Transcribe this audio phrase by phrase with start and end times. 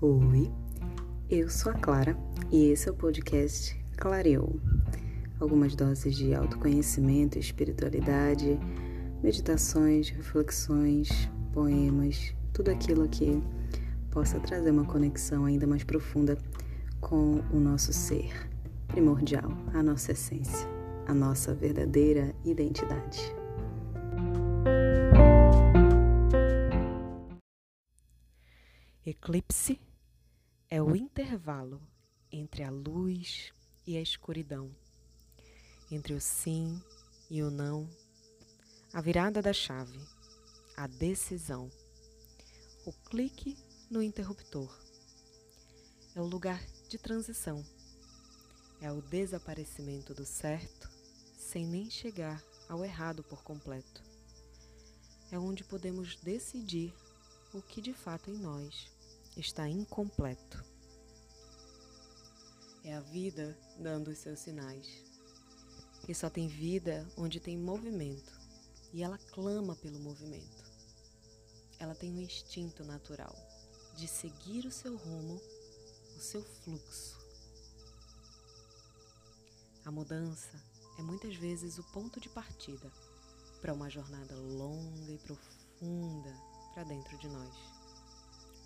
[0.00, 0.48] Oi,
[1.28, 2.16] eu sou a Clara
[2.52, 4.60] e esse é o podcast Clareou.
[5.40, 8.60] Algumas doses de autoconhecimento espiritualidade,
[9.20, 11.08] meditações, reflexões,
[11.52, 13.42] poemas, tudo aquilo que
[14.12, 16.38] possa trazer uma conexão ainda mais profunda
[17.00, 18.30] com o nosso ser
[18.86, 20.68] primordial, a nossa essência,
[21.08, 23.34] a nossa verdadeira identidade.
[29.04, 29.87] Eclipse
[30.70, 31.80] é o intervalo
[32.30, 33.54] entre a luz
[33.86, 34.70] e a escuridão,
[35.90, 36.78] entre o sim
[37.30, 37.88] e o não,
[38.92, 39.98] a virada da chave,
[40.76, 41.70] a decisão,
[42.84, 43.56] o clique
[43.90, 44.70] no interruptor.
[46.14, 47.64] É o lugar de transição,
[48.82, 50.90] é o desaparecimento do certo
[51.38, 54.02] sem nem chegar ao errado por completo.
[55.32, 56.92] É onde podemos decidir
[57.54, 58.97] o que de fato em nós
[59.40, 60.64] está incompleto.
[62.84, 65.04] É a vida dando os seus sinais.
[66.08, 68.32] E só tem vida onde tem movimento,
[68.92, 70.64] e ela clama pelo movimento.
[71.78, 73.34] Ela tem um instinto natural
[73.96, 75.40] de seguir o seu rumo,
[76.16, 77.18] o seu fluxo.
[79.84, 80.60] A mudança
[80.98, 82.90] é muitas vezes o ponto de partida
[83.60, 86.34] para uma jornada longa e profunda
[86.74, 87.77] para dentro de nós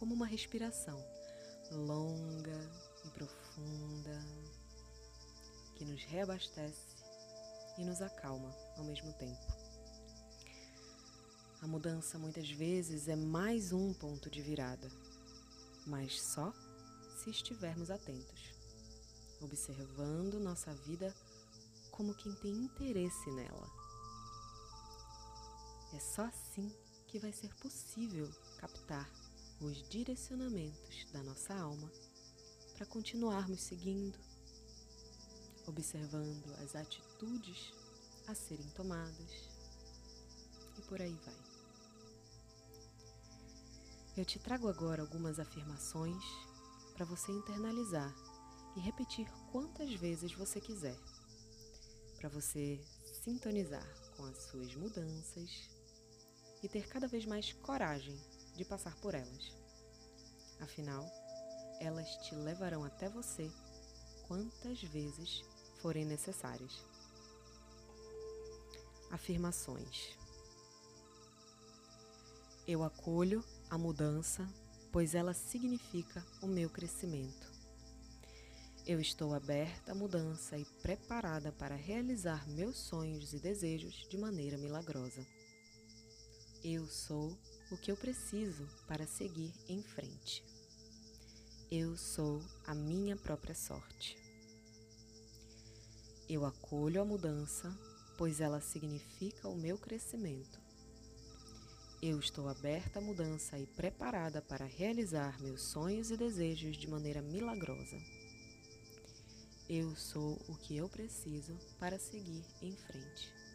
[0.00, 0.98] como uma respiração
[1.70, 2.70] longa
[3.04, 4.18] e profunda
[5.76, 6.96] que nos reabastece
[7.76, 9.46] e nos acalma ao mesmo tempo.
[11.60, 14.90] A mudança muitas vezes é mais um ponto de virada,
[15.86, 16.50] mas só
[17.18, 18.54] se estivermos atentos,
[19.42, 21.14] observando nossa vida
[21.90, 23.70] como quem tem interesse nela.
[25.92, 26.74] É só assim
[27.06, 28.26] que vai ser possível
[28.56, 29.29] captar
[29.60, 31.92] os direcionamentos da nossa alma
[32.74, 34.18] para continuarmos seguindo,
[35.66, 37.70] observando as atitudes
[38.26, 39.50] a serem tomadas
[40.78, 41.36] e por aí vai.
[44.16, 46.24] Eu te trago agora algumas afirmações
[46.94, 48.14] para você internalizar
[48.76, 50.98] e repetir quantas vezes você quiser,
[52.16, 52.80] para você
[53.22, 53.86] sintonizar
[54.16, 55.68] com as suas mudanças
[56.62, 58.18] e ter cada vez mais coragem
[58.56, 59.52] de passar por elas.
[60.60, 61.04] Afinal,
[61.80, 63.50] elas te levarão até você
[64.28, 65.42] quantas vezes
[65.80, 66.84] forem necessárias.
[69.10, 70.16] Afirmações:
[72.66, 74.46] Eu acolho a mudança,
[74.92, 77.50] pois ela significa o meu crescimento.
[78.86, 84.58] Eu estou aberta à mudança e preparada para realizar meus sonhos e desejos de maneira
[84.58, 85.24] milagrosa.
[86.62, 87.34] Eu sou
[87.70, 90.44] o que eu preciso para seguir em frente.
[91.70, 94.18] Eu sou a minha própria sorte.
[96.28, 97.74] Eu acolho a mudança,
[98.18, 100.60] pois ela significa o meu crescimento.
[102.02, 107.22] Eu estou aberta à mudança e preparada para realizar meus sonhos e desejos de maneira
[107.22, 107.96] milagrosa.
[109.66, 113.49] Eu sou o que eu preciso para seguir em frente.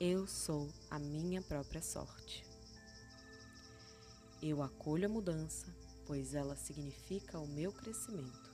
[0.00, 2.44] Eu sou a minha própria sorte.
[4.42, 5.66] Eu acolho a mudança,
[6.04, 8.50] pois ela significa o meu crescimento.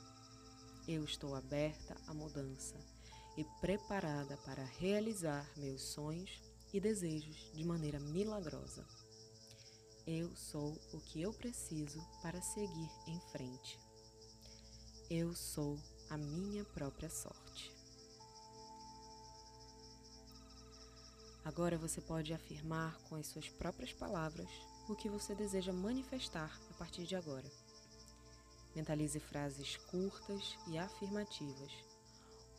[0.87, 2.77] Eu estou aberta à mudança
[3.39, 6.43] e preparada para realizar meus sonhos
[6.75, 8.87] e desejos de maneira milagrosa.
[10.07, 13.81] Eu sou o que eu preciso para seguir em frente.
[15.09, 15.79] Eu sou
[16.11, 17.80] a minha própria sorte.
[21.45, 24.49] Agora você pode afirmar com as suas próprias palavras
[24.89, 27.51] o que você deseja manifestar a partir de agora.
[28.75, 31.73] Mentalize frases curtas e afirmativas,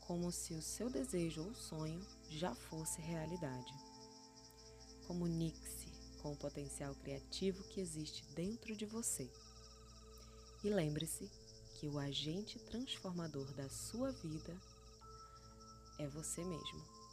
[0.07, 3.73] como se o seu desejo ou sonho já fosse realidade.
[5.07, 5.89] Comunique-se
[6.21, 9.31] com o potencial criativo que existe dentro de você.
[10.63, 11.29] E lembre-se
[11.79, 14.55] que o agente transformador da sua vida
[15.97, 17.10] é você mesmo.